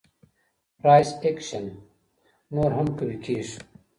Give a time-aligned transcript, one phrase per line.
[0.79, 1.65] فرایس اکشن
[2.55, 3.57] نور هم قوي کيږي.